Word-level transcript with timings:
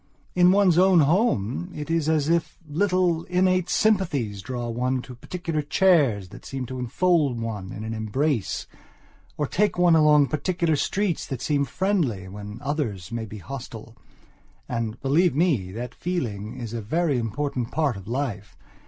In 0.33 0.51
one's 0.51 0.79
own 0.79 1.01
home 1.01 1.69
it 1.75 1.91
is 1.91 2.09
as 2.09 2.27
if 2.27 2.57
little, 2.67 3.21
innate 3.25 3.69
sympathies 3.69 4.41
draw 4.41 4.67
one 4.67 5.03
to 5.03 5.13
particular 5.13 5.61
chairs 5.61 6.29
that 6.29 6.43
seem 6.43 6.65
to 6.65 6.79
enfold 6.79 7.39
one 7.39 7.71
in 7.71 7.83
an 7.83 7.93
embrace, 7.93 8.65
or 9.37 9.45
take 9.45 9.77
one 9.77 9.95
along 9.95 10.25
particular 10.25 10.75
streets 10.75 11.27
that 11.27 11.39
seem 11.39 11.65
friendly 11.65 12.27
when 12.27 12.57
others 12.63 13.11
may 13.11 13.25
be 13.27 13.37
hostile. 13.37 13.95
And, 14.67 14.99
believe 15.01 15.35
me, 15.35 15.71
that 15.73 15.93
feeling 15.93 16.57
is 16.59 16.73
a 16.73 16.81
very 16.81 17.19
important 17.19 17.69
part 17.69 17.95
of 17.95 18.07
life. 18.07 18.57